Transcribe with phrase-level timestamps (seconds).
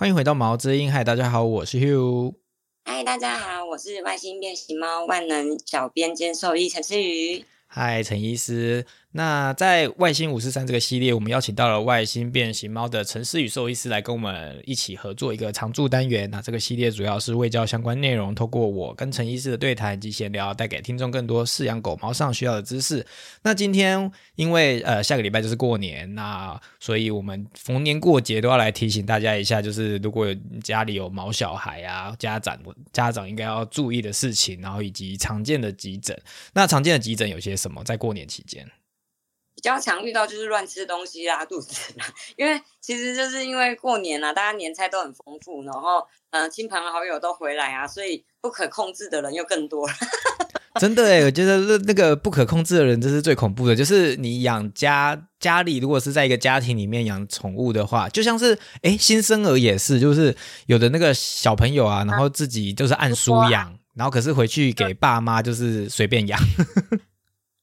[0.00, 2.32] 欢迎回到毛之音，嗨，大家好，我是 Hugh。
[2.84, 7.44] 嗨，大家好，我是外星变形猫万能小编兼兽医陈思瑜。
[7.66, 8.86] 嗨，陈医师。
[9.12, 16.30] 那在外星五四三这个系列，我们邀请到了外星变形猫的陈思宇兽医师来跟我们一起合作一个常驻单元。
[16.30, 23.04] 那这个系列主要是为教相关内容，透过我跟陈医师的对谈及闲聊，带给听众更多饲养狗猫上需要的知识。
[23.42, 32.58] 那今天因为呃下个礼拜就是过年，那所以我们逢年过节都要来提醒大家一下，就是如果有家里有毛小孩啊，家长
[32.92, 36.14] 家长应该要注意的事情，然后以及常见的急诊。
[36.52, 37.82] 那常见的急诊有些什么？
[37.82, 38.68] 在过年期间？
[39.58, 42.06] 比较常遇到就是乱吃东西拉肚子啦，
[42.38, 46.00] 因为其实就是因为过年啊，大家年菜都很丰富，然后
[46.30, 49.84] 嗯亲朋好友都回来啊，所以不可控制的人又更多。
[50.78, 53.74] 真的哎，我觉得那那个不可控制的人，这是最恐怖的。
[53.74, 60.36] 就是你养家家里，如果是在一个家庭里面养宠物的话，就像是哎新生儿也是，就是
[60.66, 66.38] 有的那个小朋友啊，然后自己就是按书养，然后可是回去给爸妈就是随便养。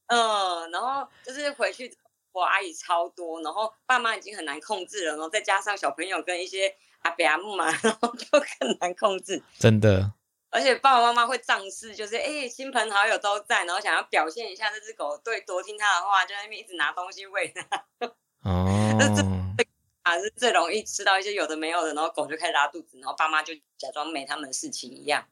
[0.08, 1.96] 嗯，然后就是回去
[2.32, 8.28] 我阿姨超多，然后爸妈已经很难控制了，然后再加上小朋友跟一些阿伯阿姆嘛， 然后就
[8.60, 9.42] 更难控制。
[9.58, 10.12] 真的，
[10.52, 17.86] 而且爸爸妈妈会仗势，就是哎，亲朋好友都在，然后想要表现一下这只狗对多听他的话，就在那边一直拿东西喂它。
[18.44, 19.66] 哦，这
[20.04, 25.26] 啊是最容易吃到一些有的没有的，然后狗就开始拉肚子，然后爸妈就假装没他们的事情一样。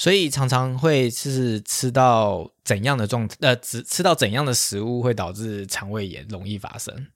[0.00, 7.08] 所以常常会是吃到怎样的状呃，吃吃到怎样的食物会导致肠胃炎容易发生？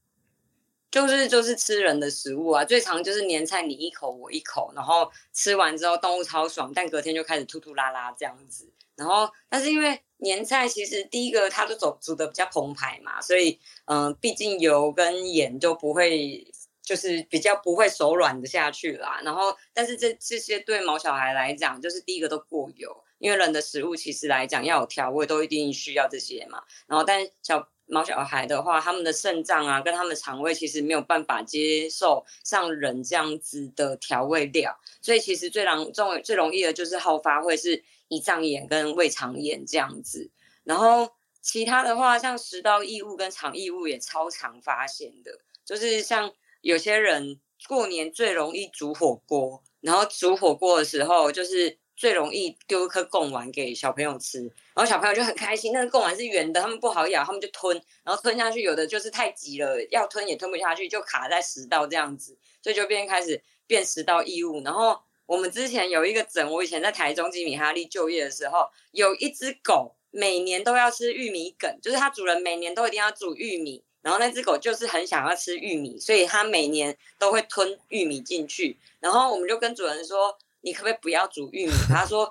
[0.91, 8.70] 就是就是吃人的食物啊，最常就是年菜你一口我一口，然后吃完之后动物超爽，但隔天就开始吐吐拉拉这样子。
[8.96, 16.46] 然后但是因为年菜其实第一个它都煮煮的比较澎湃嘛，所以嗯，毕竟油跟盐就不会。
[16.84, 26.62] 就是比较不会手软的下去啦，然后但是这这些对毛小孩来讲，就是第一个都过油，因为人的食物其实来讲要有调味，都一定需要这些嘛。
[26.86, 40.30] 然后但小毛小孩的话，他们的肾脏啊跟他们肠胃其实没有办法接受像人这样子的调味料，所以其实最容最最容易的就是好发会是胰脏炎跟胃肠炎这样子。
[40.64, 41.10] 然后
[41.41, 46.30] 其他的话，像食道异物跟肠异物也超常发现的，就是像。
[46.64, 47.38] 有些人
[47.69, 54.41] 过年最容易煮火锅，然后煮火锅的时候，就是最容易丢一颗贡丸给小朋友吃，
[54.74, 55.74] 然后小朋友就很开心。
[55.74, 64.62] 那个贡丸是圆的，他们不好咬，他们就吞，然后吞下去，有的就是太急了，要吞也吞不下去，就卡在食道这样子，所以就变开始变食道异物。
[64.62, 73.84] 然后我们之前有一个诊，我以前在台中吉米哈利就业的时候，有一只狗每年都要吃玉米梗，就是它主人每年都一定要煮玉米。
[74.04, 78.76] 然后那只狗就是很想要吃玉米，所以它每年都会吞玉米进去。
[79.00, 82.31] 然后我们就跟主人说：“你可不可以不要煮玉米？”他说：“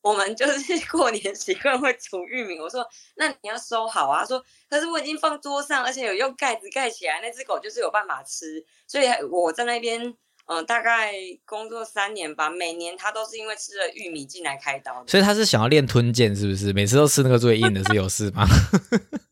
[0.00, 10.14] 我们就是 过年习惯会煮玉米。”我说：“那你要收好啊。”他说：“可是我已经放桌上，而且有用盖子盖起来，那只狗就是有办法吃。”所以我在那边，
[10.46, 11.12] 嗯，大概
[11.44, 15.04] 工作三年吧，每年它都是因为吃了玉米进来开刀。
[15.08, 16.72] 所以他是想要练吞剑，是不是？
[16.72, 18.46] 每次都吃那个最硬的，是有事吗？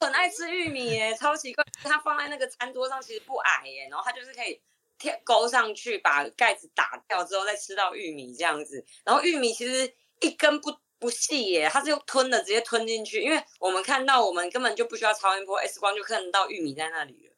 [0.00, 1.64] 很爱吃玉米耶，超奇怪。
[1.82, 4.60] 它放在那个餐桌上其实不矮耶，然后它就是可以
[4.98, 8.84] 贴勾上去，把盖子打掉之后再吃到玉米这样子。
[9.04, 13.20] 然后玉米其实一根不不细耶，它是用吞的，直接吞进去。
[13.20, 17.29] 因为我们看到，我们根本就不需要超音波 X 光就看得到玉米在那里了。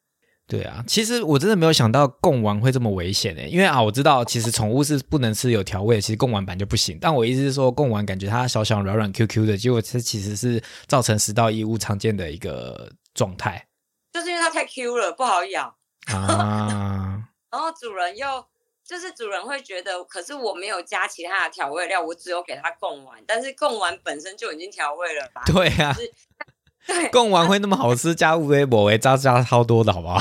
[0.53, 6.95] 对啊，其实我真的没有想到贡丸会这么危险诶，因为啊，我知道其实宠物是不能吃有调味，其实贡丸版就不行。
[7.01, 13.67] 但我意思是说，贡丸感觉它小小软软 Q Q 的，结果它其实是造成食道异物常见的一个状态，
[14.13, 15.75] 就是因为它太 Q 了，不好咬
[16.05, 17.23] 啊。
[17.49, 18.45] 然后主人又
[18.85, 25.41] 就是主人会觉得，可是我没有加其他的调味料，我只有给它贡丸，但是贡丸本身就已经调味了吧？
[25.47, 25.95] 对啊。
[27.11, 30.19] 贡丸会那么好吃，加乌龟果为加加超多的好不好？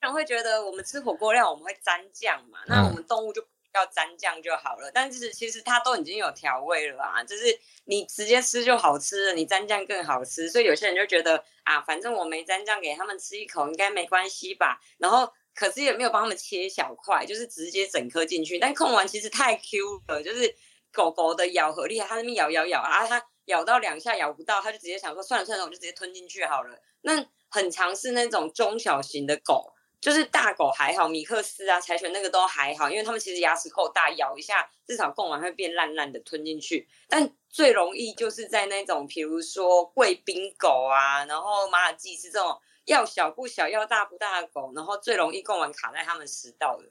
[0.00, 2.58] 人会觉得我们吃火锅料我们会沾酱嘛？
[2.66, 4.90] 那我们动物就要沾酱就好了。
[4.92, 7.44] 但是其实它都已经有调味了啊，就是
[7.84, 10.50] 你直接吃就好吃了，你沾酱更好吃。
[10.50, 14.78] 所以有些人就觉得啊，反正我没沾酱，给他们吃一口应该没关系吧。
[14.98, 18.58] 然后可是也没有帮他们切小块，就是直接整颗进去。
[18.58, 20.54] 但控丸其实太 Q 了，就是
[20.92, 23.24] 狗狗的咬合厉害，它那边咬咬咬啊，它。
[23.46, 26.78] 咬到两下咬不到，他就直接想说算了算了，我就直接吞进去好了。
[27.02, 36.88] 那很常是那种中小型的狗，就是大狗还好，米克斯啊、柴犬那个都还好，因为他们其实牙齿够大，咬一下至少供完会变烂烂的吞进去。
[37.08, 46.90] 但最容易就是在那种，比如说贵宾狗啊，然后马尔济斯这种要小不小、要大不大的狗，然后最容易供完卡在他们食道的。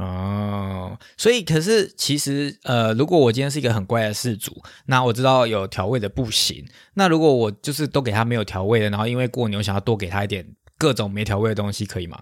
[0.00, 0.29] 哦，
[1.16, 6.66] 所以可是其实呃，如果我今天是一个很乖的事主，那我知道有调味的不行。
[6.94, 10.46] 那如果我就是都给他没有调味的，然后因为过牛想要多给他一点
[10.78, 12.18] 各种没调味的东西，可以吗？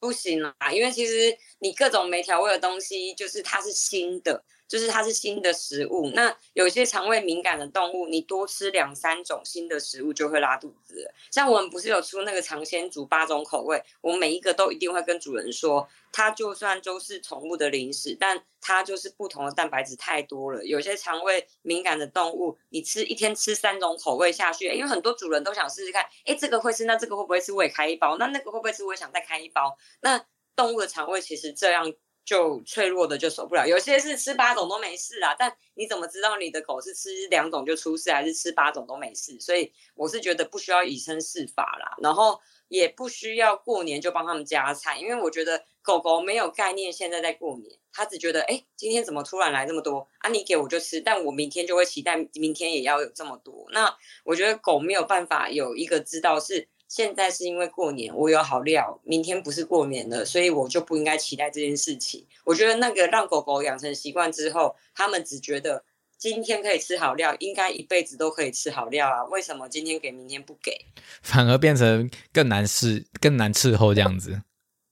[0.00, 4.44] 不行啦，因为其实你各种没调味的东西，就是它是新的。
[4.66, 11.10] 就是它是新的食物，那有些肠胃敏感的动物，你多吃两三种新的食物就会拉肚子。
[11.30, 20.64] 像我们不是有出那个尝鲜煮八种口味，我每一个都一定会跟主人说，它就算都是宠物的零食，但它就是不同的蛋白质太多了。
[20.64, 27.52] 有些肠胃敏感的动物，你吃一天吃三种口味下去，因为很多主人都想试试看，哎，这个会吃，那这个会不会吃？
[27.52, 28.82] 我也开一包，那那个会不会吃？
[28.84, 29.76] 我也想再开一包。
[30.00, 30.24] 那
[30.56, 31.92] 动物的肠胃其实这样。
[32.24, 39.38] 就脆弱的就受不了，有些是吃八种都没事啊，但你怎么知道你的狗是吃两种就出事，还是吃八种都没事？
[39.38, 50.30] 所以我是觉得不需要以身试法啦，然后也不需要过年就帮他们加菜，因为我觉得狗狗没有概念现在在过年，它只觉得哎今天怎么突然来这么多啊？
[50.30, 53.66] 你给我就吃，但我明天就会期待明天也要有这么多。
[53.70, 53.94] 那
[54.24, 56.68] 我觉得狗没有办法有一个知道是。
[56.94, 62.24] 现在是因为过年，我有好料，明天不是过年了，所以我就不应该期待这件事情。
[62.44, 65.84] 我觉得那个让狗狗养成习惯之后，他们只觉得
[66.16, 69.24] 今天可以吃好料，应该一辈子都可以吃好料啊。
[69.24, 70.86] 为什么今天给，明天不给？
[71.20, 74.42] 反而变成更难伺、更难伺候这样子。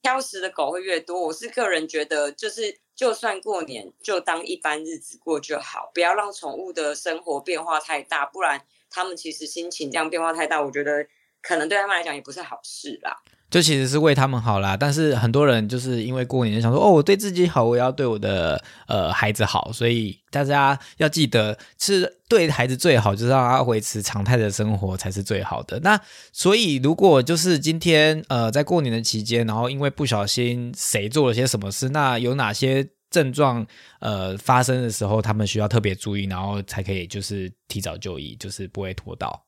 [0.02, 1.28] 挑食的狗会越多。
[1.28, 8.60] 我是个人觉得，就是就算过年，就当一般日子过就好，不要让宠物的生活变化太大，不然
[8.90, 11.06] 他们其实心情这样变化太大，我觉得。
[11.42, 13.14] 可能对他们来讲也不是好事啦，
[13.50, 14.76] 就其实是为他们好啦。
[14.76, 25.78] 但是很多人就是因为过年想说，哦，我对自己好，我要对我的呃孩子好，所以大家要记得是对孩子最好，就是让他维持常态的生活才是最好的。
[25.80, 26.00] 那
[26.32, 33.66] 所以如果就是今天呃在过年的期间，然后因为不小心谁做了些什么事，那有哪些症状
[33.98, 39.44] 呃发生的时候，他们需要特别注意，然后才可以就是提早就医，就是不会拖到。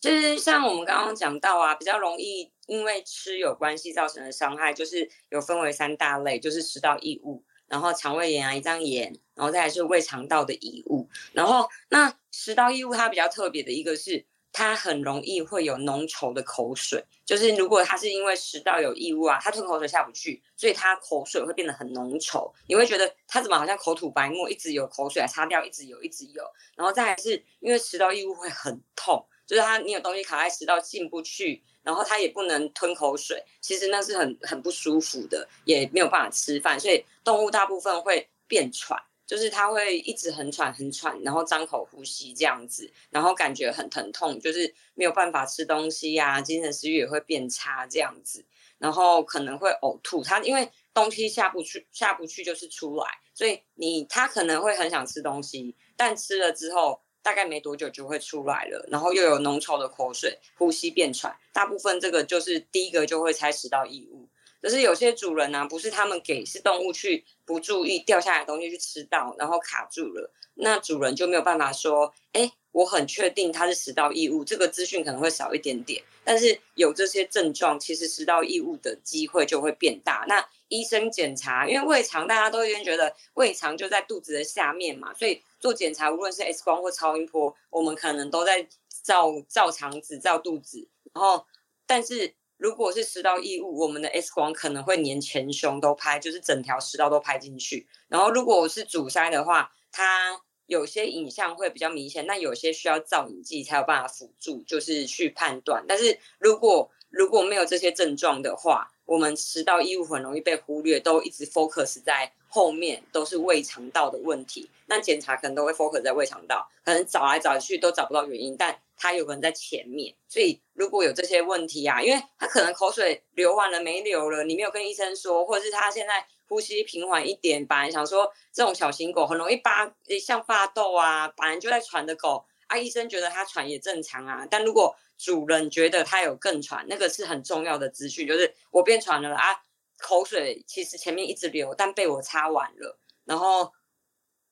[0.00, 11.08] 就是像我们刚刚讲到啊，比较容易因为吃有关系造成的伤害，就是有分为三大类，就是食道异物，然后肠胃炎啊、胰脏炎，然后再来是胃肠道的异物。
[11.32, 26.44] 然后那食道异物它比较特别的一个是，它很容易会有浓稠的口水，就是如果它是因为食道有异物啊，它吞口水下不去，所以它口水会变得很浓稠，你会觉得它怎么好像口吐白沫，一直有口水来擦掉，一直有，一直有。
[26.76, 29.26] 然后再来是因为食道异物会很痛。
[29.46, 48.44] 就是它，你有东西卡在食道进不去，然后它也不能吞口水，其实那是很很不舒服的，也没有办法吃饭，所以动物大部分会变喘，就是它会一直很喘很喘，然后张口呼吸这样子，然后感觉很疼痛，就是没有办法吃东西呀，精神食欲也会变差这样子，
[48.78, 57.00] 然后可能会呕吐，它因为东西下不去下不去就是出来，所以你它可能会很想吃东西，但吃了之后。
[57.26, 64.28] 大概没多久就会出来了，然后又有浓稠的口水，呼吸变喘，大部分这个就是第一个就会猜食道异物。
[64.62, 76.02] 可是有些主人呢，不是他们给，是动物去不注意掉下来的东西去吃到，然后卡住了，那主人就没有办法说，哎，我很确定它是食道异物，这个资讯可能会少一点点。
[76.22, 80.26] 但是有这些症状，其实食道异物的机会就会变大。
[80.28, 85.42] 那医生检查，因为胃肠大家都已经觉得胃肠就在肚子的下面嘛，所以。
[85.58, 88.68] 做检查，无论是 X 光或超音波，我们可能都在
[89.02, 90.86] 照照肠子、照肚子。
[91.14, 91.44] 然后，
[91.86, 97.88] 但是如果是食道异物，我们的 X 光可能会连前胸都拍，就是整条食道都拍进去。
[98.06, 105.84] 然后，如果我是阻塞的话，它有些影像会比较明显，那有些需要造影剂才有办法辅助，就是去判断。
[105.86, 114.68] 但是如果如果没有这些症状的话，我们食道异物很容易被忽略，都一直 focus 在后面，都是胃肠道的问题。
[114.86, 120.12] 那检查可能都会 focus 在胃肠道，可能找来找去都找不到原因，但它有可能在前面。
[120.28, 139.62] 所以如果有这些问题啊，因为他可能口水流完了没流了，你没有跟医生说，或者是他现在呼吸平缓一点，本来想说这种小型狗很容易发像发痘啊，本来就在喘的狗啊，医生觉得它喘也正常啊，但如果主人觉得它有更喘，那个是很重要的资讯，就是我变喘了啊，
[139.98, 142.98] 口水其实前面一直流，但被我擦完了。
[143.24, 143.72] 然后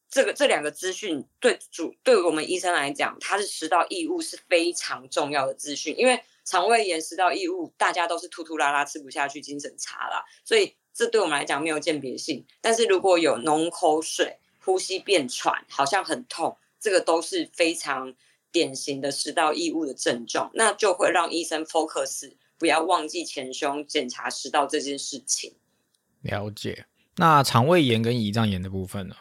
[0.08, 12.46] 这个这两个资讯对主对我们医生来讲，它是食道异物是非常重要的资讯，因为肠胃炎、食道异物，大家都是吐吐拉拉、吃不下去、精神差啦，所以这对我们来讲没有鉴别性。
[12.60, 18.14] 但是如果有浓口水、呼吸变喘、好像很痛，这个都是非常。
[18.54, 25.56] 典型的食道异物的症状，那就会让医生 focus，不要忘记前胸检查食道这件事情。
[26.20, 26.86] 了解。
[27.16, 29.16] 那肠胃炎跟胰脏炎的部分呢？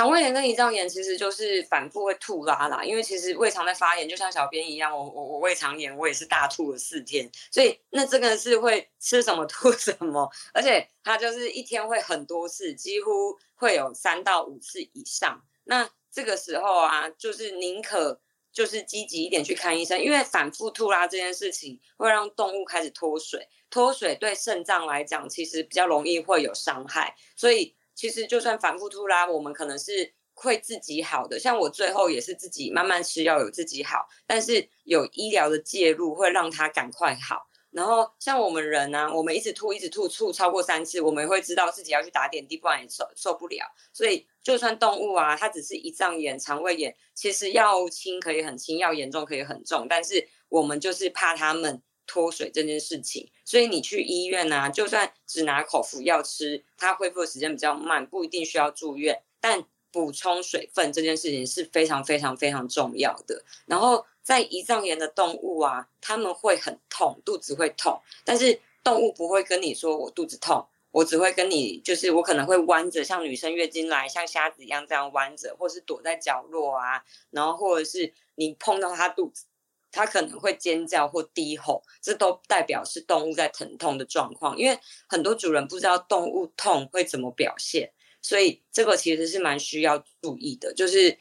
[0.00, 15.38] 肠胃炎跟胰脏炎其实就是反复会吐拉啦，因为其实胃肠在发炎，就像小编一样，我我我胃肠炎，我也是大吐了四天，所以那这个是会吃什么吐什么，而且它就是一天会很多次，几乎会有三到五次以上。
[15.64, 18.18] 那这个时候啊，就是宁可
[18.50, 27.76] 就是积极一点去看医生，因为反复吐拉这件事情会让动物开始脱水，脱水对肾脏来讲其实比较容易会有伤害，所以。
[28.00, 31.38] 其实就算反复吐拉，我们可能是会自己好的。
[31.38, 34.08] 像我最后也是自己慢慢吃药，有自己好。
[34.26, 37.46] 但是有医疗的介入，会让他赶快好。
[37.70, 43.66] 然后像我们人呢，我们一直吐，一直吐，吐超过三次，我们会知道自己要去打点滴，不然也受受不了。
[43.92, 49.86] 所以就算动物啊，它只是胰脏炎、肠胃炎，其实要轻可以很轻，要严重可以很重。
[49.86, 51.82] 但是我们就是怕他们。
[52.10, 59.22] 脱水这件事情，所以你去医院啊，就算只拿口服药吃，它恢复的时间比较慢，不一定需要住院。
[59.40, 63.44] 但补充水分这件事情是非常非常非常重要的。
[63.64, 79.44] 然后在胰脏炎的动物啊，他们会很痛，肚子会痛，但是动物不会跟你说我肚子痛，我只会跟你就是我可能会弯着，像女生月经来像瞎子一样这样弯着，或是躲在角落啊，然后或者是你碰到它肚子。
[79.92, 84.56] 它可能会尖叫或低吼，这都代表是动物在疼痛的状况。
[84.56, 84.78] 因为
[85.08, 87.92] 很多主人不知道动物痛会怎么表现，
[88.22, 90.72] 所以这个其实是蛮需要注意的。
[90.74, 91.18] 就是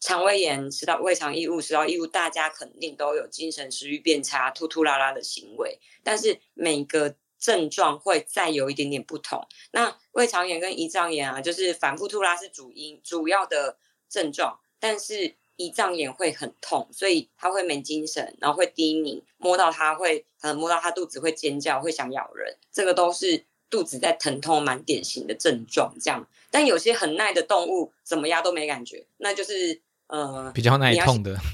[0.00, 9.46] 肠胃炎、食道胃肠异物、食道异物，大家肯定都有精神食欲变差、吐吐拉拉的行为，但是每个症状会再有一点点不同。
[9.72, 15.36] 那胃肠炎跟胰脏炎啊，就是反复吐拉是主因、主要的症状，但是。
[15.56, 25.94] 胰脏炎会很痛，所以他会没精神，然后会低迷，摸到他会，可能摸到他肚子会尖叫，会想咬人，这个都是肚子在疼痛，蛮典型的症状。
[26.00, 31.36] 这样，但有些很耐的动物，怎么压都没感觉，那就是呃比较耐痛的。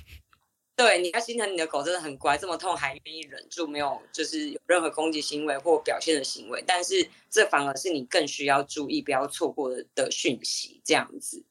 [0.75, 11.45] 对，你要心疼你的狗真的很乖，这么痛还愿意忍住，没有就是有任何攻击行为或表现的行为，但是这反而是你更需要注意，不要错过的的讯息，这样子。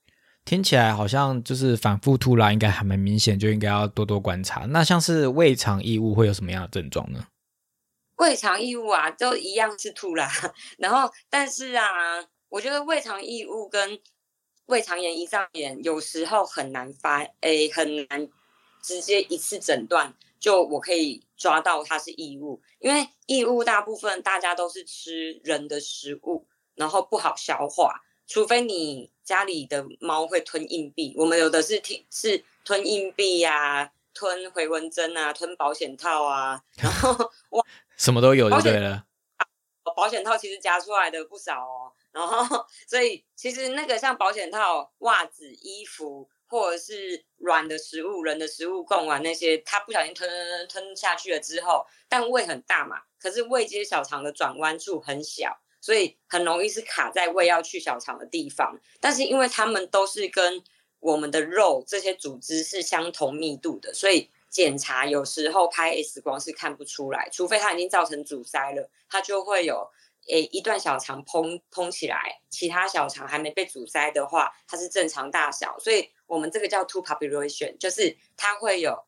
[0.52, 4.66] 听起来好像就是反复吐拉，应该还蛮明显，就应该要多多观察。
[4.66, 7.26] 那像是胃肠异物会有什么样的症状呢？
[8.18, 10.30] 胃肠异物啊，都一样是吐拉，
[10.78, 11.86] 然后但是啊，
[12.50, 13.98] 我觉得胃肠异物跟
[14.66, 18.28] 胃肠炎、胰脏炎有时候很难发，诶，很难
[18.84, 28.02] 直接一次诊断就我可以抓到它是异物，因为异物大部分大家都是吃人的食物，然后不好消化。
[28.32, 37.12] 除非你家里的猫会吞硬币，我们有的是听是吞硬币呀，吞回纹针啊，吞保险套啊，然后
[37.52, 37.66] 哇，
[37.98, 39.06] 什么都有就对了。
[39.94, 55.60] 保险套其实夹出来的不少哦，然后所以其实那个像保险套、袜子、衣服或者是软的食物、人的食物、供完那些，它不小心吞吞吞下去了之后，但胃很大嘛，可是胃接小肠的转弯处很小。
[55.82, 60.64] 所以很容易是卡在胃要去小肠的地方，但是因为它们都是跟
[61.00, 69.90] 我们的肉这些组织是相同密度的，所以检查有时候拍 X 光是看不出来，除非它已经造成阻塞了，它就会有
[70.28, 75.80] 诶一段小肠膨膨起来，其他小肠还没被阻塞的话，它是正常大小。
[75.80, 79.04] 所以我们这个叫 two population，就是它会有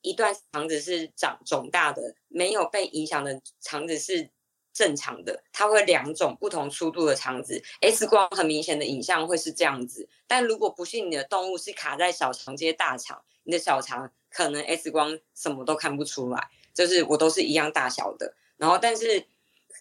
[0.00, 4.28] 一段肠子是长肿大的，没有被影响的肠子是。
[4.76, 10.06] 正常的，它会两种不同粗度的肠子，X 光很明显的影像会是这样子。
[10.26, 18.34] 但如果不幸你的动物是卡在小肠接大肠，你的小肠可能 X 光什么都看不出来，就是我都是一样大小的。
[18.58, 19.26] 然后，但是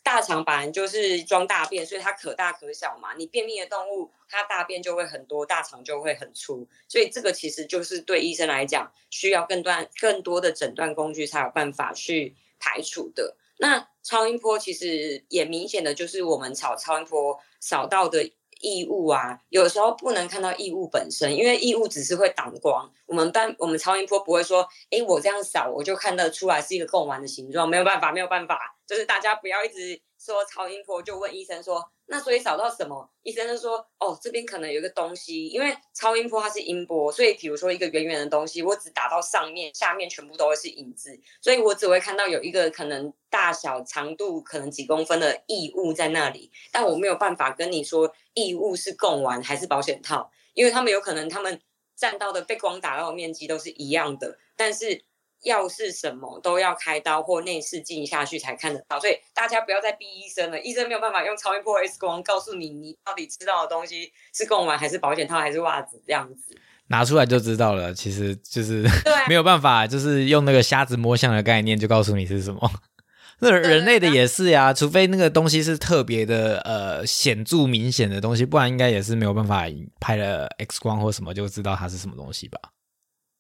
[0.02, 3.14] 大肠本来就是装大便，所以它可大可小嘛。
[3.16, 6.66] 你便秘的动物，它大便就会很多，大肠就会很粗。
[6.88, 13.36] 所以这个其实就是对医生来讲，需要更断更多的诊断工具才有办法去排除的。
[13.58, 18.24] 那超音波其实也明显的就是我们扫超音波扫到的
[18.62, 22.92] 异物啊，有时候不能看到异物本身，因为异物只是会挡光。
[23.06, 31.92] 我们但我们超音波不会说，哎，我这样扫我就看得出来是一个贡丸的形状，没有办法，没有办法，就是大家不要一直说超音波就问医生说。
[32.08, 33.10] 那所以找到什么？
[33.24, 51.60] 医生就说，哦，这边可能有一个东西，因为超音波它是音波，所以比如说一个圆圆的东西，我只打到上面，下面全部都会是影子，所以我只会看到有一个可能大小、长度可能几公分的异物在那里，但我没有办法跟你说异物是供完还是保险套，因为他们有可能他们
[51.96, 55.04] 占到的被光打到的面积都是一样的，但是。
[55.46, 66.58] 药是什么都要开刀或内视镜下去才看得到，所以大家不要再逼医生了，医生没有办法用超音波 X 光告诉你你到底吃到的东西是贡丸还是保险套还是袜子这样子。
[66.88, 72.72] 拿出来就知道了，其实就是对啊 没有办法，就是用那个瞎子摸象的概念就告诉你是什么。
[73.40, 79.66] 那人类的也是呀，除非那个东西是特别的呃显著明显的东西，不然应该也是没有办法
[80.00, 82.60] 拍了 X 光或什么就知道它是什么东西吧。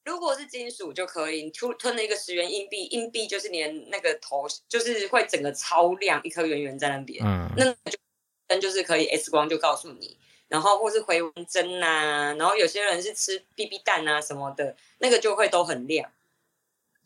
[0.05, 7.97] 如果是金属就可以，你吞吞了一个十元硬币，硬币就是连那个头就是会整个超亮，一颗圆圆在那边，嗯，那就
[8.47, 10.15] 灯就是可以 X 光就告诉你，
[10.47, 16.11] 然后或是回纹针呐，然后有些人是吃 BB 蛋啊什么的，那个就会都很亮。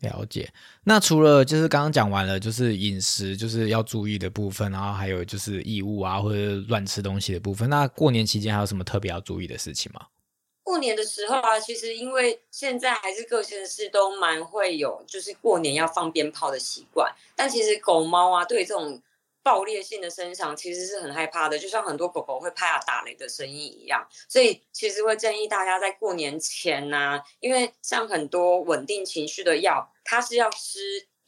[0.02, 0.52] 了解。
[0.84, 7.70] 那除了就是刚刚讲完了，就是饮食就是要注意的部分，然后还有就是异物啊或者乱吃东西的部分。
[7.70, 10.06] 那过年期间还有什么特别要注意的事情吗？
[10.70, 17.12] 过年的时候啊，其实因为现在还是各县市都蛮会有，就是过年要放鞭炮的习惯。
[17.36, 19.02] 但其实狗猫啊，对这种
[19.42, 24.08] 爆裂性的声响其实是很害怕的，就像很多狗狗会怕打雷的声音一样。
[24.28, 30.80] 所以其实会建议大家在过年前呐、因为像很多稳定情绪的药，它是要吃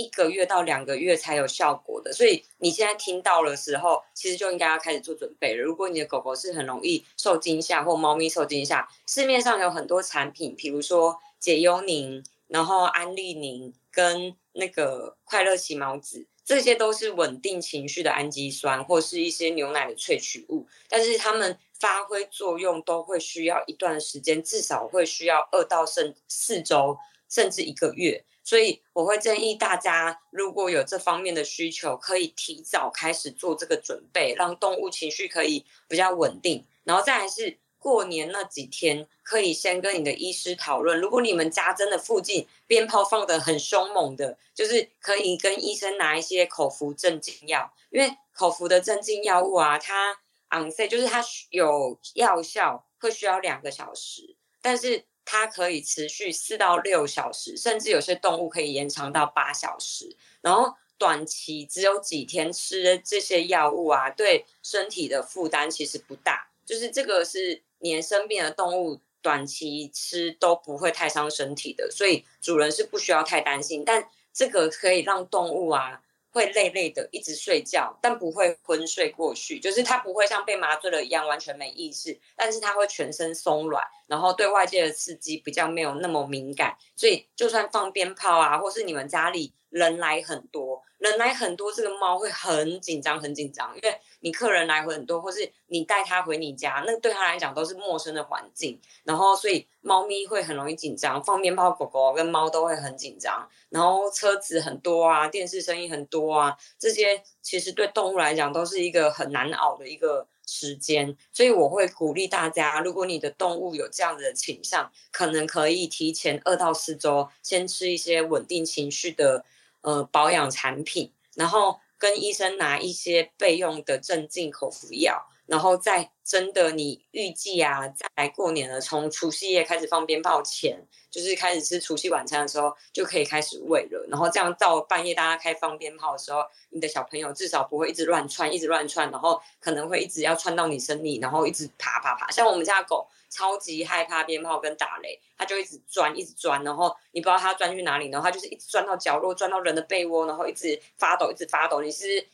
[0.01, 2.11] 一个月到两个月才有效果的。
[2.11, 5.63] 所以你现在听到的时候，其实就应该要开始做准备了。
[5.63, 26.97] 如果你的狗狗是很容易受惊吓，或猫咪受惊吓，市面上有很多产品，比如说解忧宁，然后安利宁跟那个快乐起毛子，这些都是稳定情绪的氨基酸，或是一些牛奶的萃取物，但是它们发挥作用都会需要一段时间，至少会需要二到甚四周，
[27.29, 28.23] 甚至一个月。
[28.51, 36.65] 所以我会建议大家，如果有这方面的需求，可以提早开始做这个准备，让动物情绪可以比较稳定。
[36.83, 40.99] 然后再来是过年那几天，可以先跟你的医师讨论。
[40.99, 60.15] 如果你们家真的附近鞭炮放得很凶猛的，就是可以跟医生拿一些口服镇静药，因为口服的镇静药物啊，它 on say 就是它有药效，会需要两个小时，但是它可以持续四到六小时，甚至有些动物可以延长到八小时。
[60.41, 66.49] 然后短期只有几天吃这些药物啊，对身体的负担其实不大。
[66.65, 73.83] 就是这个是连生病的动物短期吃都不会太伤身体的，所以主人是不需要太担心。
[73.85, 119.45] 但这个可以让动物啊会累累的一直睡觉，但不会昏睡过去，就是他不会像被麻醉了一样完全没意识，但是他会全身松软，然后对外界的刺激比较没有那么敏感，所以就算放鞭炮啊，或是你们家里人来很多，人来很多，这个猫会很紧张，很紧张，因为你客人来回很多，或是你带它回你家，那对它来讲都是陌生的环境，然后所以猫咪会很容易紧张，放鞭炮，狗狗跟猫都会很紧张，然后车子很多啊，电视声音很多啊，这些其实对动物来讲都是一个很难熬的一个时间，所以我会鼓励大家，如果你的动物有这样子的倾向，可能可以提前二到四周先吃一些稳定情绪的
[119.81, 134.05] 呃保养产品，然后跟医生拿一些备用的镇静口服药，然后在真的你预计啊，在过年了，从除夕夜开始放鞭炮前，就是开始吃除夕晚餐的时候，就可以开始喂了。
[134.09, 142.31] 然后这样到半夜大家开放鞭炮的时候，你的小朋友至少不会一直乱窜，一直乱窜，然后可能会一直要窜到你身里，然后一直爬爬爬。
[142.31, 151.81] 像我们家的狗超级害怕鞭炮跟打雷，它就一直钻，一直钻，然后你不知道它钻去哪里，然后它就是一直钻到角落，钻到人的被窝，然后一直发抖，一直发抖。
[151.81, 152.25] 你是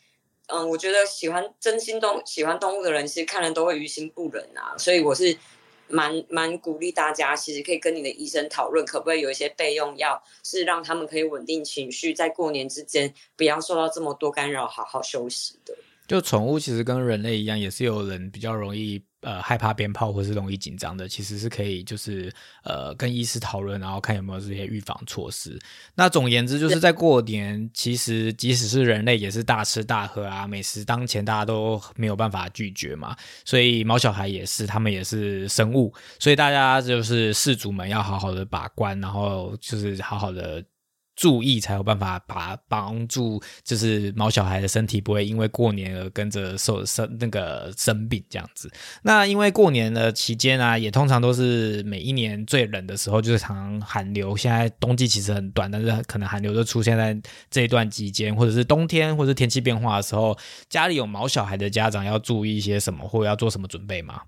[0.47, 4.77] 嗯，我觉得喜欢真心动喜欢动物的人，其实看了都会于心不忍啊。
[4.77, 5.37] 所以我是
[5.89, 15.75] 蛮蛮鼓励大家，其实可以跟你的医生讨论，可不可以有一些备用药，是让他们可以稳定情绪，在过年之间不要受到这么多干扰，好好休息的。
[16.07, 25.59] 就宠物其实跟人类一样，也是有人比较容易呃害怕鞭炮或是容易紧张的，其实是可以就是呃跟医师讨论，然后看有没有这些预防措施。
[25.95, 33.13] 那总而言之，就是在过年，其实即使是人类也是大吃大喝啊，美食当前，大家都没有办法拒绝嘛。
[33.43, 40.63] 所以毛小孩也是，他们也是生物，所以大家就是事主们要好好的把关，然后就是好好的。
[41.17, 48.71] 注意才有办法把帮助，就是毛小孩的身体不会因为过年而跟着受生那个生病这样子。
[49.01, 54.37] 那因为过年的期间啊，也通常都是每一年最冷的时候，就是常寒流。
[54.37, 60.37] 现在冬季其实很短，但是可能寒流就出现在这一段期间，或者是冬天或者天气变化的时候，
[60.69, 64.21] 家里有毛小孩的家长要注意一些什么，或者要做什么准备吗？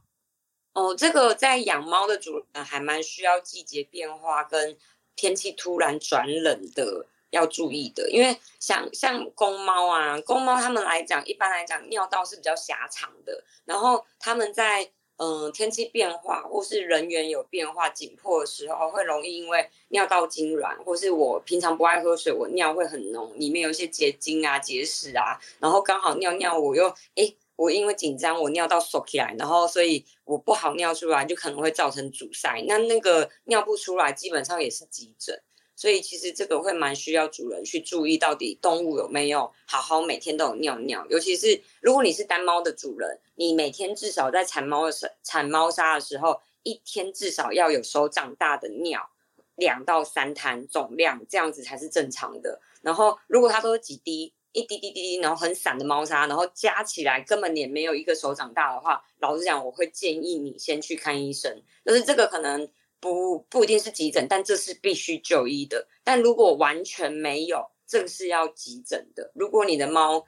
[0.74, 4.76] 哦，这个在养猫的主人还蛮需要季节变化跟。
[5.20, 27.36] 天气突然转冷的要注意的，因为像像公猫啊，公猫它们来讲，一般来讲尿道是比较狭长的，然后它们在嗯天气变化或是人员有变化紧迫的时候，会容易因为尿道痉挛，或是我平常不爱喝水，我尿会很浓，里面有一些结晶啊、结石啊，然后刚好尿尿我又哎。
[27.60, 32.64] 我因为紧张，我尿道缩起来，然后所以我不好尿出来，就可能会造成阻塞。
[32.66, 35.38] 那那个尿不出来，基本上也是急诊。
[35.76, 41.06] 所以其实这个会蛮需要主人去注意，到底动物有没有好好每天都有尿尿。
[41.10, 49.10] 尤其是如果你是单猫的主人，你每天至少在产猫的时产猫砂的时候，一天至少要有手掌大的尿，
[49.56, 52.62] 两到三滩总量，这样子才是正常的。
[52.82, 54.34] 然后如果它都是几滴。
[54.52, 61.62] 一滴滴滴滴，然后很散的猫砂，然后加起来根本也没有一个手掌大的话，老实讲，我会建议你先去看医生。
[61.86, 62.68] 就是这个可能
[63.00, 65.88] 不不一定是急诊，但这是必须就医的。
[66.04, 69.32] 但如果完全没有，这个是要急诊的。
[69.36, 70.26] 如果你的猫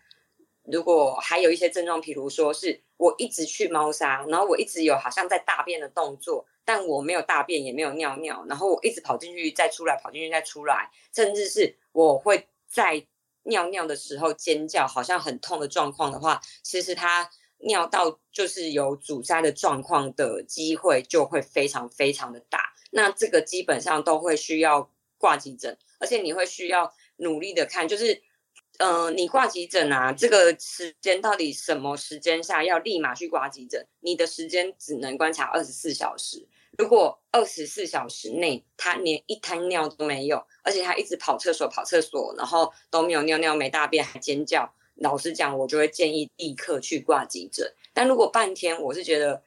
[0.65, 13.03] 如果还有一些症状，比如说是我一直去猫砂，然后我一直有好像在大便的动作，但我没有大便也没有尿尿，然后我一直跑进去再出来，跑进去再出来，甚至是我会在。
[13.43, 22.73] 尿尿的时候尖叫，好像很痛的状况的话，其实它尿道就是有阻塞的状况的机会就会非常非常的大。
[22.91, 28.21] 那这个基本上都会需要挂急诊，而且你会需要努力的看，就是，
[28.80, 33.88] 嗯，你挂急诊啊，这个时间到底什么时间下要立马去挂急诊？
[34.01, 36.47] 你的时间只能观察二十四小时。
[36.82, 47.72] 如果二十四小时内他连一滩尿都没有，而且他一直跑厕所跑厕所，然后都没有尿尿没大便还尖叫，老实讲，我就会建议立刻去挂急诊。
[47.94, 49.44] 但如果半天，我是觉得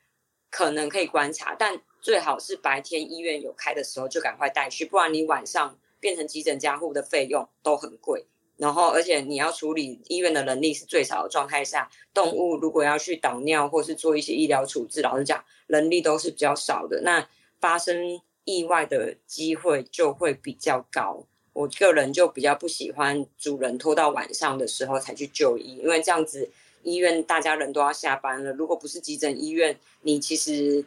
[0.48, 8.24] 可能可以观察，但最好是白天医院有开的时候就赶快带去，不然你晚上变成急诊加护的费用都很贵。
[8.56, 17.28] 然后，而且你要处理医院的能力是最少的状态下，动物如果要去导尿或是做一些医疗处置，老实讲，能力都是比较少的，那
[17.60, 21.26] 发生意外的机会就会比较高。
[21.52, 26.48] 我个人就比较不喜欢主人拖到晚上的时候才去就医，因为这样子
[26.84, 30.84] 医院大家人都要下班了，如果不是急诊医院，你其实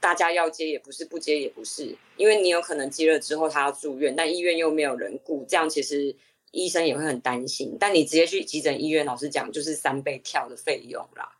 [0.00, 6.14] 大家要接也不是，不接也不是，因为你有可能接了之后他要住院，但医院又没有人顾，这样其实。
[6.52, 11.30] 医生也会很担心，但你直接去急诊医院，老实讲就是三倍跳的费用啦。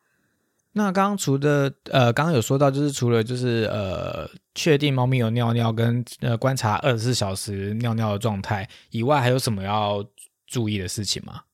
[0.73, 10.05] 那刚刚除的呃，刚刚有说到，就是除了就是呃，确定猫咪有尿尿跟呃观察二十四小时尿尿的状态以外，还有什么要
[10.47, 11.45] 注意的事情吗？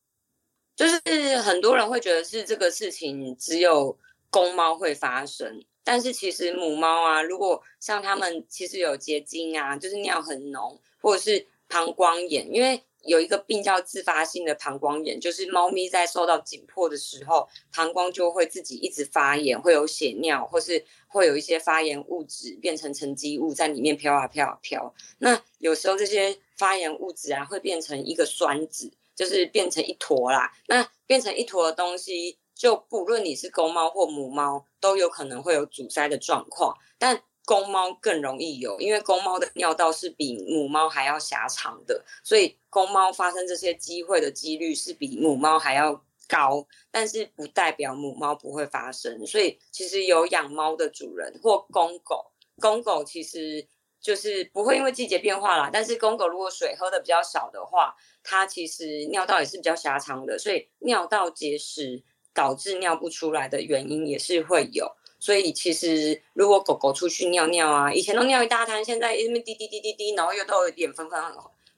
[0.74, 3.96] 就是很多人会觉得是这个事情只有
[4.28, 24.94] 公猫会发生，但是其实母猫啊，如果像它们其实有结晶啊，就是尿很浓，或者是膀胱炎，因为有一个病叫自发性的膀胱炎，就是猫咪在受到紧迫的时候，膀胱就会自己一直发炎，会有血尿，或是会有一些发炎物质变成沉积物在里面飘啊飘啊飘。
[25.18, 30.52] 那有时候这些发炎物质啊，会变成一个栓子，就是变成一坨啦。
[30.68, 37.22] 那变成一坨的东西，就不论你是公猫或母猫，都有可能会有阻塞的状况，但。
[37.44, 46.66] 公猫更容易有，因为公猫的尿道是比母猫还要狭长的，所以公猫发生这些机会的几率是比母猫还要高。
[46.90, 53.66] 但是不代表母猫不会发生，所以其实有养猫的主人或公狗，公狗其实
[54.00, 55.68] 就是不会因为季节变化啦。
[55.72, 62.02] 但是公狗如果水喝的比较少的话，它其实尿道也是比较狭长的，所以尿道结石
[62.32, 64.94] 导致尿不出来的原因也是会有。
[65.22, 71.20] 所以其实，如果狗狗出去尿尿啊，以前都尿一大滩，现在因为滴滴滴滴滴，然后又都有点粉粉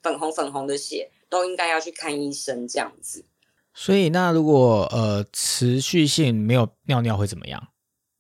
[0.03, 3.23] 粉红粉红的血，都应该要去看医生这样子。
[3.75, 7.69] 所以，那如果呃持续性没有尿尿会怎么样？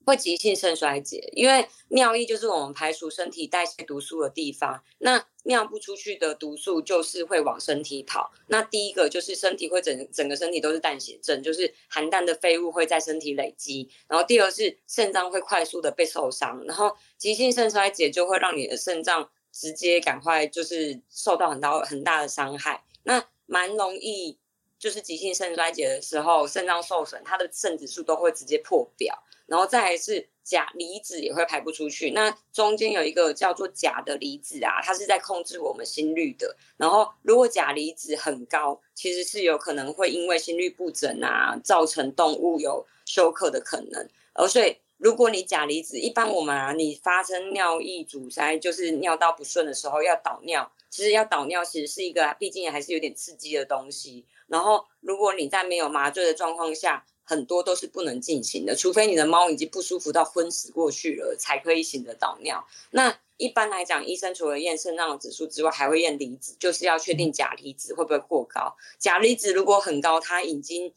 [0.05, 4.83] 会急性肾衰竭，因为尿液就是我们排除身体代谢毒素的地方。
[4.99, 8.33] 那尿不出去的毒素就是会往身体跑。
[8.49, 13.89] 那第一个就是身体会整整个身体都是淡血症，就是含氮的废物会在身体累积。
[14.09, 22.85] 然后第二是肾脏会快速的被受伤，然后急性肾衰竭就会让你的肾脏直接赶快就是受到很大很大的伤害。
[23.05, 24.39] 那蛮容易
[24.79, 29.23] 就是急性肾衰竭的时候，肾脏受损，它的肾指数都会直接破表。
[29.47, 36.57] 然后再是钾离子也会排不出去，那中间有一个叫做钾的离子啊，它是在控制我们心率的。
[36.77, 44.09] 然后如果钾离子很高，其实是有可能会因为心率不整啊，造成动物有休克的可能。
[44.35, 54.25] 而所以如果你钾离子，一般我们啊，你发生尿意阻塞，就是尿道不顺的时候要导尿，其实要导尿其实是一个，毕竟还是有点刺激的东西。
[54.47, 62.65] 然后如果你在没有麻醉的状况下，很多都是不能进行的，除非你的猫已经不舒服到昏死过去了，才可以醒着导尿。
[62.91, 68.77] 那一般来讲，医生除了验肾脏指数之外，还会验离子，就是要确定钾离子会不会过高。
[68.99, 70.93] 钾离子如果很高，它已经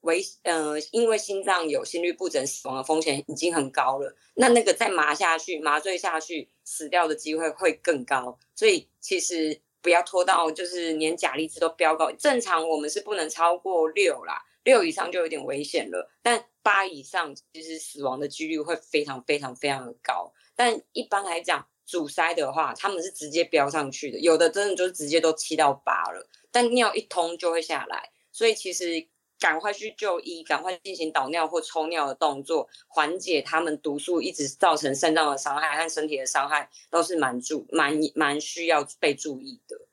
[0.00, 4.16] 为呃，因为心脏有心律不整死亡的风险已经很高了。
[4.34, 8.36] 那那个再麻下去，麻醉下去，死掉的机会会更高。
[8.54, 14.42] 所以其实不要拖到就是连钾离子都飙高，正常我们是不能超过六啦。
[14.68, 20.30] 六以上就有点危险了，但八以上其实死亡的几率会非常非常非常的高。
[20.54, 28.10] 但一般来讲，阻塞的话，他们是直接飙上去的，有的真的就直接都七到八了，但尿一通就会下来。
[28.30, 29.08] 所以其实
[29.40, 39.87] 赶快去就医，赶快进行导尿或抽尿的动作，缓解他们毒素一直造成肾脏的伤害和身体的伤害，都是蛮注蛮蛮需要被注意的。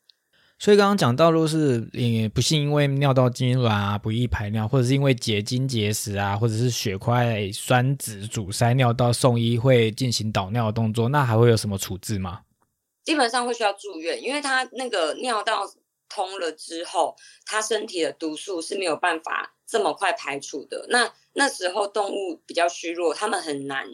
[0.57, 12.41] 所以刚刚讲到，如果是也不幸因为尿道痉挛啊不易排尿，或者是因为结晶结石啊，或者是血块栓子阻塞尿道，送医会进行导尿的动作，那还会有什么处置吗？
[13.03, 15.69] 基本上会需要住院，因为他那个尿道
[16.09, 17.15] 通了之后，
[17.45, 20.87] 他身体的毒素是没有办法这么快排除的。
[20.89, 23.85] 那那时候动物比较虚弱，他们很难。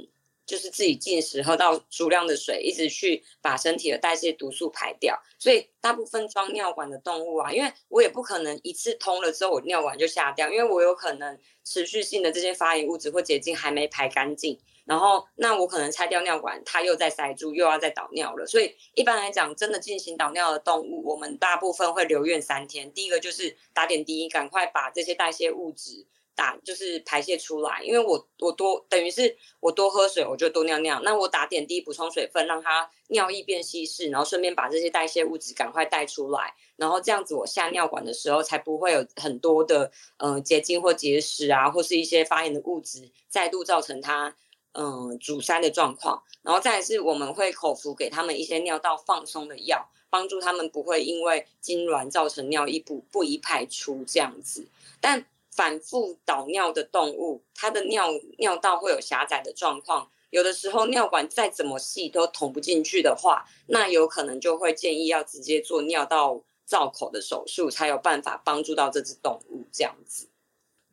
[0.51, 5.17] 就是自己进食，喝到足量的水，一直去把身体的代谢毒素排掉。
[5.39, 18.45] 所以大部分装尿管的动物啊，因为我也不可能一次通了之后我尿管就下掉，因为我有可能持续性的这些发炎物质或结晶还没排干净，然后那我可能拆掉尿管，它又在塞住，又要再导尿了。
[18.45, 22.91] 所以一般来讲，真的进行导尿的动物，我们大部分会留院三天。
[22.91, 26.05] 第一个就是打点滴，赶快把这些代谢物质。
[26.41, 30.99] 打就是排泄出来，因为我我多等于是我多喝水，我就多尿尿。
[31.03, 44.35] 那我打点滴补充水分，让它尿液变稀释，然后顺便把这些代谢物质赶快带出来，然后这样子我下尿管的时候才不会有很多的嗯结晶或结石啊，或是一些发炎的物质再度造成它
[44.71, 46.23] 嗯阻塞的状况。
[46.41, 54.67] 然后再是我们会口服给他们一些尿道放松的药，帮助他们不会因为痉挛造成尿液不不宜排出这样子，
[54.99, 55.23] 但。
[55.55, 58.07] 反复导尿的动物，它的尿
[58.39, 70.29] 尿道会有狭窄的状况，有的时候尿管再怎么细都捅不进去的话，那有可能就会建议要直接做尿道造口的手术，才有办法帮助到这只动物这样子。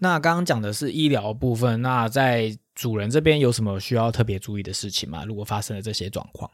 [0.00, 5.24] 那刚刚讲的是医疗部分，那在主人这边有什么需要特别注意的事情吗？
[5.24, 6.50] 如果发生了这些状况？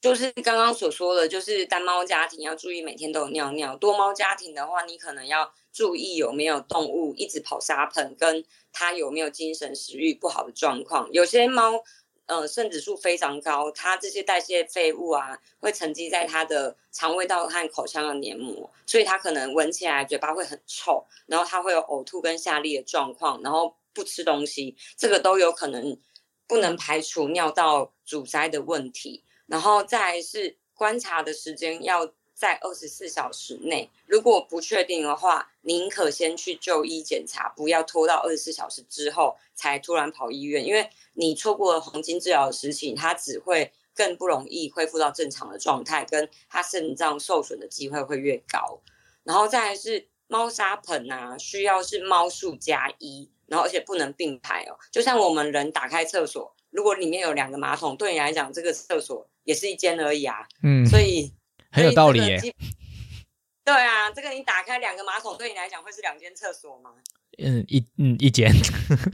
[0.00, 11.08] 就是刚刚所说的，就是单猫家庭要注意每天都有尿尿；多猫家庭的话，你可能要注意有没有动物一直跑沙盆，跟它有没有精神食欲不好的状况。
[11.12, 11.80] 有些猫，
[12.26, 25.96] 呃，肾指数非常高，它这些代谢废物啊，会沉积在它的肠胃道和口腔的黏膜，所以它可能闻起来嘴巴会很臭，然后它会有呕吐跟下痢的状况，然后不吃东西，这个都有可能
[26.48, 29.22] 不能排除尿道阻塞的问题。
[29.46, 48.80] 然后再是观察的时间要在二十四小时内，如果不确定的话，宁可先去就医检查，不要拖到二十四小时之后才突然跑医院，因为你错过了黄金治疗的时期，它只会更不容易恢复到正常的状态，跟它肾脏受损的机会会越高。
[49.24, 59.28] 然后再是猫砂盆啊，需要是猫数加一，然后而且不能并排哦，就像我们人打开厕所，如果里面有两个马桶，对你来讲这个厕所。
[59.44, 61.32] 也是一间而已啊，嗯，所以
[61.70, 62.40] 很有道理耶。
[63.64, 66.94] 对啊，这个你打开两个马桶，对你来讲会是两间厕所吗？
[67.36, 68.50] 嗯，一嗯一间。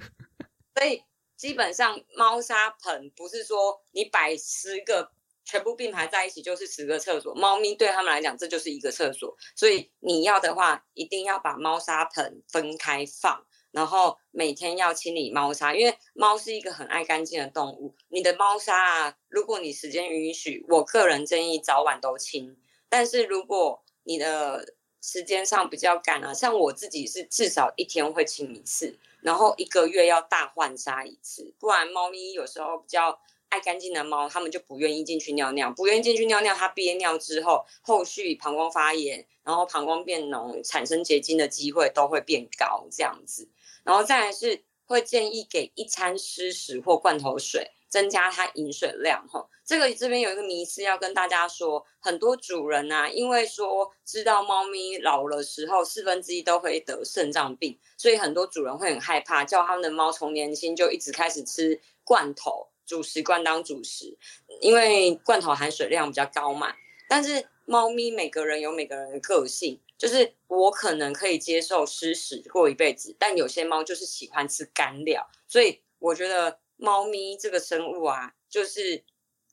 [0.75, 1.03] 所以
[1.37, 5.11] 基本上猫砂盆不是说你摆十个
[5.45, 13.45] 全部并排在一起就是十个厕所，猫咪对他们来讲这就是一个厕所，所以你要的话一定要把猫砂盆分开放。
[13.75, 17.93] 然后每天要清理猫砂，因为猫是一个很爱干净的动物。
[18.09, 22.57] 你的猫砂啊，如果你时间允许，我个人建议早晚都清。
[22.89, 43.49] 但是如果你的时间上比较赶啊，像我自己是至少一天会清一次，然后一个月要大换砂一次，不然猫咪有时候比较爱干净的猫，它们就不愿意进去尿尿，不愿意进去尿尿，它憋尿之后，后续膀胱发炎，然后膀胱变脓，产生结晶的机会都会变高，这样子。
[43.85, 49.47] 然后再来是会建议给一餐湿食或罐头水，增加它饮水量哈。
[49.65, 64.15] 这个这边有一个迷思要跟大家说，很多主人呐，因为说知道猫咪老了时候四分之一都会得肾脏病，所以很多主人会很害怕，叫他们的猫从年轻就一直开始吃罐头主食罐当主食，
[64.61, 66.75] 因为罐头含水量比较高嘛。
[67.09, 69.81] 但是猫咪每个人有每个人的个性。
[70.05, 79.03] 就是我可能可以接受吃屎过一辈子，但有些猫就是喜欢吃干料，所以我觉得猫咪这个生物啊，就是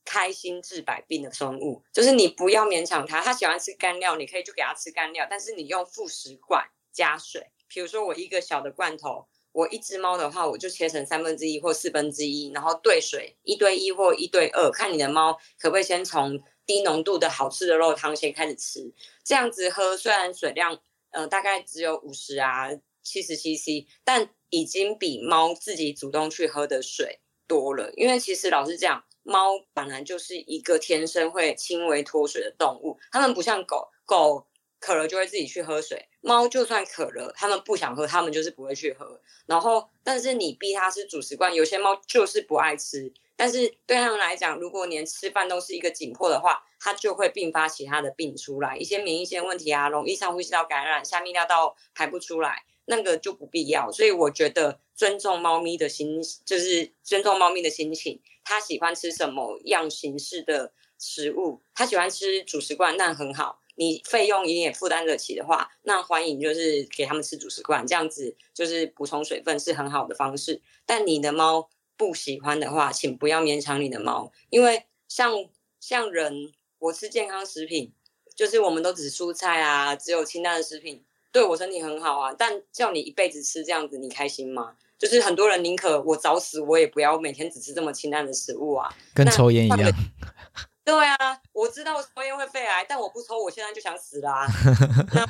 [0.04, 1.82] 开心治百病的生物。
[1.94, 7.50] 就是你不要勉强它，它喜欢吃干料，你可以就给它吃干料，但是你用副食罐加水。
[7.70, 16.44] 比如说我一个小的罐头，我一只猫的话，我就切成三分之一或四分之一，然后兑水一对一或一对二，看你的猫可不可以先从。
[16.66, 18.94] 低浓度的好吃的肉汤先开始吃，
[19.24, 20.80] 这样子喝虽然水量
[21.12, 22.70] 呃大概只有五十啊
[23.02, 27.92] 七十 CC，但已经比猫自己主动去喝的水多了。
[27.96, 34.46] 因为其实老实讲，猫本来就是一个天生会轻微脱水的动物，它们不像狗狗
[34.80, 39.20] 渴了就会自己去喝水，猫就算渴了，它们不想喝，它们就是不会去喝。
[39.46, 43.12] 然后但是你逼它吃主食罐，有些猫就是不爱吃。
[43.42, 53.92] 但是对他们来讲，如果连吃饭都是一个紧迫的话，它就会并发其他的病出来，一些免疫性问题啊，容易上呼吸道感染，下泌尿道排不出来，那个就不必要。
[53.92, 58.22] 所以我觉得尊重猫咪的心，就是尊重猫咪的心情。
[58.44, 61.64] 它喜欢吃什么样形式的食物？
[61.74, 63.60] 它喜欢吃主食罐，那很好。
[63.74, 70.62] 你费用你也负担得起的话，那欢迎就是给他们吃主食罐，这样子就是补充水分是很好的方式。
[70.86, 71.72] 但你的猫。
[72.02, 75.32] 不喜欢的话，请不要勉强你的猫，因为像
[75.80, 77.94] 像人，我吃健康食品，
[78.36, 82.34] 就是我们都只蔬菜啊，只有清淡的食品，对我身体很好啊。
[82.36, 84.76] 但叫你一辈子吃这样子，你开心吗？
[84.98, 88.92] 就是很多人宁可我早死，我也不要每天只吃这么清淡的食物啊。
[89.14, 89.92] 跟抽烟一样。
[90.84, 94.48] 对啊，我知道抽烟会肺癌，但我不抽，我现在就想死啦。
[95.14, 95.24] 那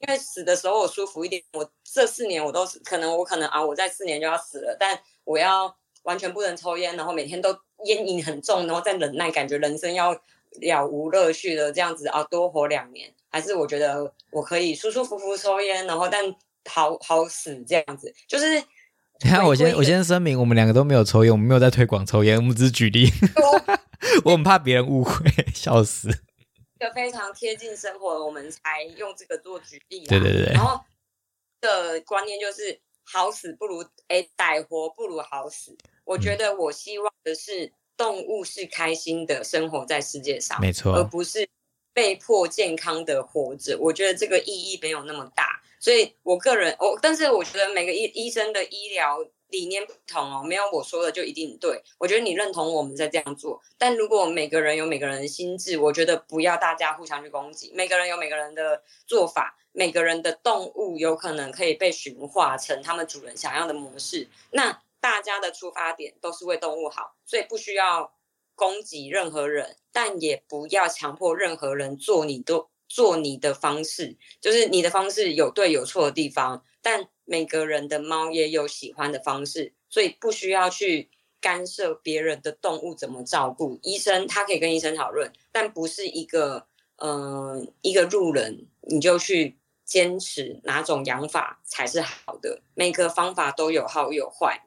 [0.00, 5.76] 因为死的时候我舒服一点，我这四年我都是可能我可能啊，我在四年就要死了，但我要。
[6.04, 10.12] 完全不能抽烟，然后每天都烟瘾很重，然后再忍耐，感觉人生要
[10.60, 16.24] 了无乐趣的这样子啊，多活两年，还是我觉得我可以舒舒服服抽烟，然后但
[16.70, 18.62] 好好死这样子，就是。
[19.20, 23.08] 你看，我先我先声明，我们两个都没有抽烟，我们没有在推广抽烟，我们只是举例。
[24.24, 26.08] 我很怕别人误会，笑死。
[26.08, 30.04] 一个非常贴近生活，我们才用这个做举例。
[30.06, 30.52] 对对对。
[30.52, 30.80] 然后
[31.60, 32.80] 的观念就是。
[33.06, 35.76] 好死不如哎，歹活不如好死。
[36.04, 41.48] 我觉得我希望的是动物是开心的生活在世界上，没错，而不是
[41.92, 43.76] 被迫健康的活着。
[43.80, 45.62] 我觉得这个意义没有那么大。
[45.80, 51.82] 所以我个人，我但是我觉得每个医医生的医疗理念不同哦，没有我说的就一定对。
[51.98, 57.70] 我觉得你认同我们在这样做，但如果每个人有每个人的心智，我觉得不要大家互相去攻击。
[57.74, 59.58] 每个人有每个人的做法。
[59.76, 68.14] 每个人的动物有可能可以被驯化成他们主人想要的模式，那大家的出发点都是为动物好，所以不需要
[68.54, 83.78] 攻击任何人，但也不要强迫任何人做你都做你的方式，就是你的方式有对有错的地方，但每个人的猫也有喜欢的方式，所以不需要去干涉别人的动物怎么照顾。
[83.82, 89.58] 医生他可以跟医生讨论，但不是一个嗯一个路人你就去。
[89.86, 92.62] 坚持哪种养法才是好的？
[92.72, 94.64] 每个方法都有好有坏，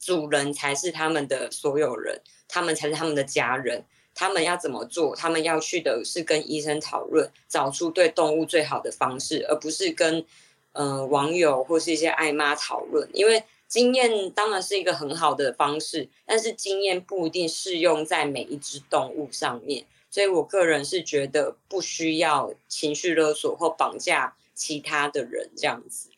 [0.00, 3.84] 主人才是他们的所有人，他们才是他们的家人。
[4.14, 5.14] 他们要怎么做？
[5.14, 10.24] 他们要去的是跟医生讨论，找出对动物最好的方式，而不是跟
[10.72, 13.08] 嗯网友或是一些爱妈讨论。
[13.12, 19.84] 因为经验当然是一个很好的方式，但是经验不一定适用在每一只动物上面。
[20.10, 24.34] 所以我个人是觉得不需要情绪勒索或绑架。
[24.52, 26.09] 其他的人这样子，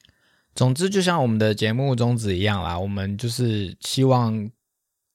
[0.55, 4.51] 总之就像我们的节目宗旨一样啦，我们就是希望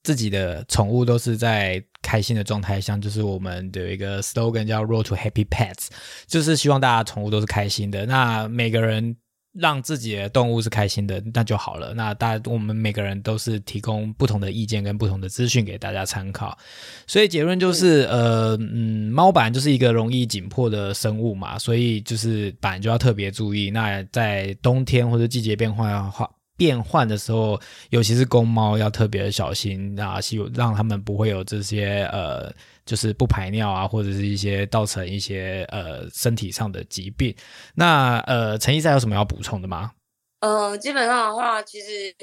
[0.04, 5.88] 自己的宠物都是在开心的状态像，就是我们有一个 slogan 叫 “Road to Happy Pets”，
[6.28, 8.06] 就是希望大家宠物都是开心的。
[8.06, 9.18] 那每个人。
[9.60, 11.94] 让自己的动物是开心的，那就好了。
[11.94, 16.58] 那大家我们每个人都是提供不同的意见跟不同的资讯给大家参考，
[17.06, 23.70] 所以结论就是，呃，嗯，猫本来就是一个容易紧迫的生物嘛，所以就是本来就要特别注意。
[23.70, 26.12] 那在冬天或者季节变化。
[26.58, 32.52] 变换的时候，尤其是公猫要特别小心啊，希让他们不会有这些呃，
[32.88, 37.36] 就是不排尿啊，或者是一些造成一些呃身体上的疾病。
[37.76, 39.92] 那呃，陈医生有什么要补充的吗？
[40.40, 42.16] 呃，基本上的话，其实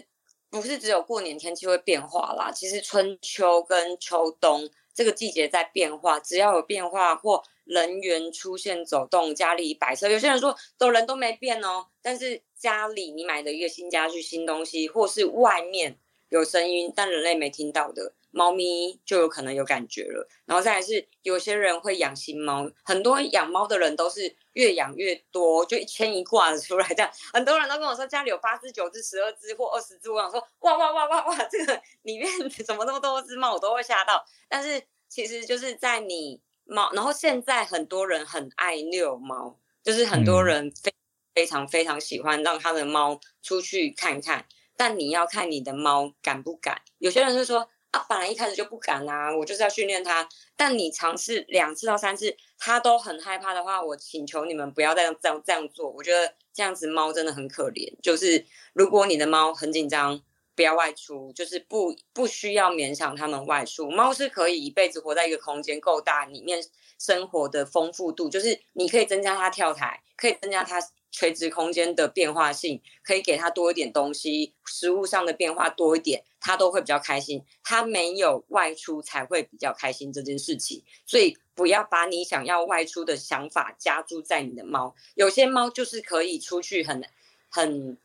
[0.51, 15.99] 不是只有过年天气会变化啦，其实春秋跟秋冬这个季节在变化，只要有变化或人员出现走动，家里摆设，有些人说都人都没变哦，但是家里你买的一个新家具、新东西，或是外面
[16.29, 18.15] 有声音，但人类没听到的。
[18.35, 27.09] 猫咪就有可能有感觉了，然后再来是有些人会养新猫，很多养猫的人都是越养越多，就一牵一挂的出来这样。
[27.32, 32.28] 很多人都跟我说家里有八只、九只、十二只或二十只，我想说哇哇哇哇哇，这个里面
[32.66, 34.24] 怎么那么多只猫，我都会吓到。
[34.49, 40.93] 但是其实就是在你猫，然后现在很多人很爱遛猫，就是很多人非
[41.37, 44.45] 非常非常喜欢让他的猫出去看看，
[44.76, 46.82] 但你要看你的猫敢不敢。
[46.99, 47.70] 有些人就说。
[47.95, 50.28] 啊，本来一开始就不敢啊，我就是要训练它。
[50.57, 55.88] 但你尝试两次到三次，它都很害怕的话，我请求你们不要再这样这样做。
[55.90, 57.95] 我觉得这样子猫真的很可怜。
[58.03, 60.20] 就是如果你的猫很紧张，
[60.57, 63.88] 不要外出，就是不不需要勉强它们外出。
[63.88, 66.61] 猫是可以一辈子活在一个空间够大里面，
[66.99, 70.80] 生活的丰富度，就是你可以增加它跳台，可以增加它。
[71.15, 77.41] 垂直空间的变化性可以给他多一点东西，食物上的变化多一点，他都会比较开心。
[77.62, 84.93] 他没有外出才会比较开心这件事情，所以不要把你想要外出的想法加注在你的猫。
[85.15, 87.01] 有些猫就是可以出去很
[87.49, 87.97] 很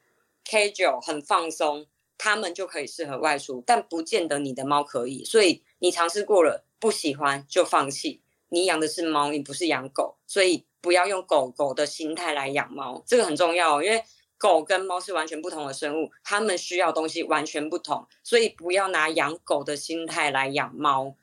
[0.46, 5.26] casual 很放松，它们就可以适合外出，但不见得你的猫可以。
[5.26, 8.22] 所以你尝试过了不喜欢就放弃。
[8.50, 10.69] 你养的是猫，你不是养狗，所以。
[10.82, 14.04] 不要用狗狗的心态来养猫，这个很重要，因为
[14.38, 21.16] 狗跟猫是完全不同的生物，它们需要东西完全不同，所以不要拿养狗的心态来养猫，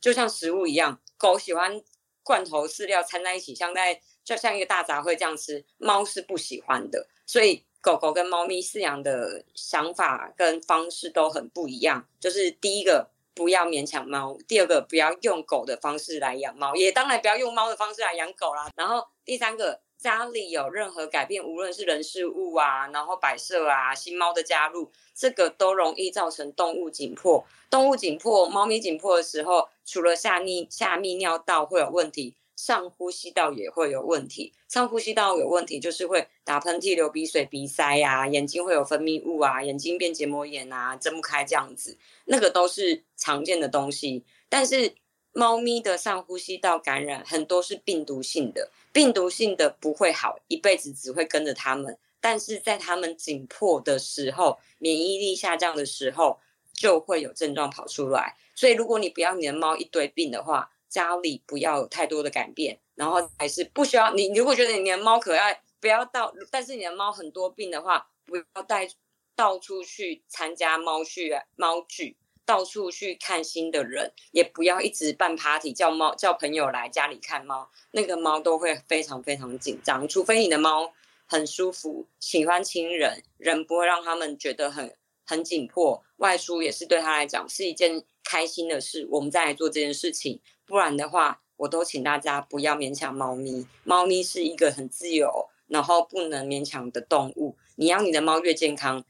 [0.00, 1.80] 就像食物一样，狗喜欢
[2.22, 13.13] 罐头饲料掺在一起，像在就像一个大杂烩这样吃，猫是不喜欢的，所以狗狗跟猫咪饲养的想法跟方式都很不一样，就是第一个。
[13.34, 14.38] 不要勉强猫。
[14.46, 18.70] 第二个，不要用狗的方式来养猫，也当然不要用猫的方式来养狗啦。
[18.76, 27.44] 然后第三个，家里有任何改变，无论是人事物啊，然后摆设啊，新猫的加入，这个都容易造成动物紧迫。
[27.70, 32.36] 动物紧迫，猫咪紧迫的时候，除了下泌下泌尿道会有问题。
[32.56, 44.24] 上呼吸道也会有问题，上呼吸道有问题就是会打喷嚏、流鼻水、鼻塞呀，眼睛会有分泌物啊，眼睛变结膜炎啊，睁不开这样子，那个都是常见的东西。
[44.48, 44.94] 但是
[45.32, 51.98] 猫咪的上呼吸道感染很多是病毒性的，病毒性的不会好，一辈子只会跟着它们。
[52.20, 56.38] 但是在它们紧迫的时候，免疫力下降的时候，
[56.72, 58.36] 就会有症状跑出来。
[58.54, 64.32] 所以如果你不要你的猫一堆病的话，家里不要有太多的改变，然后还是不需要你。
[64.32, 68.88] 如果觉得你的猫可爱，不要到；但是你的猫很多病的话，不要带
[69.34, 72.16] 到处去参加猫去猫聚，
[72.46, 80.06] 到处去看新的人，也不要一直办 party 叫猫叫朋友来家里看猫，那个猫都会非常非常紧张。
[80.06, 80.92] 除非你的猫
[81.26, 84.94] 很舒服，喜欢亲人，人不会让他们觉得很
[85.26, 86.04] 很紧迫。
[86.18, 90.40] 外出也是对他来讲是一件开心的事，我们再来做这件事情。
[90.66, 93.66] 不然的话，我都请大家不要勉强猫咪。
[93.84, 97.56] 猫咪是一个很自由，然后不能勉强的动物。
[97.76, 99.04] 你要你的猫越健康、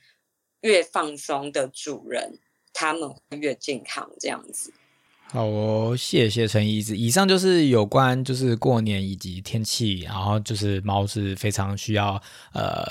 [0.60, 2.38] 越放松的主人，
[2.72, 4.10] 它们会越健康。
[4.18, 4.72] 这样子。
[5.26, 6.96] 好哦，谢谢陈医师。
[6.96, 12.20] 以上就是有关就是过年以及天气，然后就是猫是非常需要
[12.52, 12.84] 呃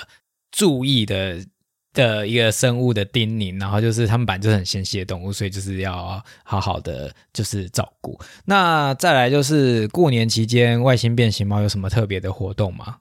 [0.52, 1.46] 注意的。
[1.94, 8.20] 的一个生物的叮咛，然后就是他们本来就是很纤细的动物，所以就是要好好的就是照顾。
[8.46, 12.98] 那再来就是过年期间，外星变形猫有什么特别的活动吗？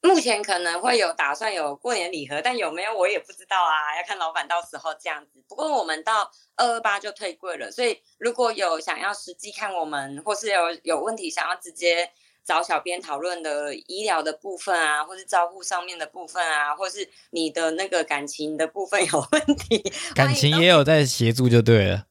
[0.00, 5.42] 目前可能会有打算有过年礼盒，但有没有我也不知道啊，要看老板到时候这样子。
[5.48, 12.10] 不过我们到二二八就退柜了，所以如果有想要实际看我们，或是有有问题想要直接。
[12.48, 19.84] 找小编讨论的医疗的部分啊，或是照顾上面的部分啊，或是你的那个感情的部分有问题，
[20.16, 22.06] 感情也有在协助就对了。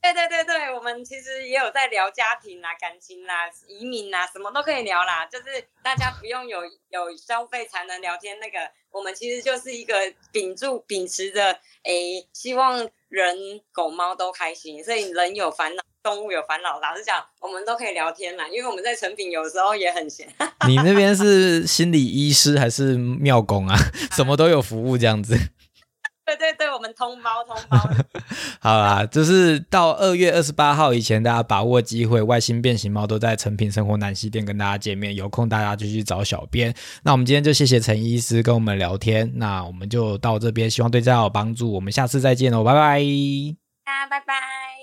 [0.00, 5.26] 对对对对，我们其实也有在聊家庭啦、感情啦、移民啦，什么都可以聊啦。
[5.26, 5.44] 就是
[5.82, 6.60] 大家不用有
[6.90, 9.96] 有消费才能聊天，那个我们其实就是一个
[10.30, 15.82] 秉住秉持着，诶，希望人狗猫都开心，所以人有烦恼。
[16.02, 18.46] 动物有烦恼，老实讲，我们都可以聊天啦。
[18.48, 20.28] 因为我们在成品有时候也很闲。
[20.68, 23.74] 你那边是心理医师还是庙工啊？
[24.12, 25.34] 什么都有服务这样子。
[26.26, 27.78] 对对对，我们通包通包。
[28.60, 35.14] 好啦，就是到二月二十八号以前，大家把握机会，外星变形猫都在成品生活南西店跟大家见面。
[35.14, 36.74] 有空大家就去找小编。
[37.02, 39.30] 那我们今天就谢谢陈医师跟我们聊天。
[39.34, 41.70] 那我们就到这边，希望对大家有帮助。
[41.72, 43.00] 我们下次再见喽，拜拜。
[43.84, 44.73] 啊，拜拜。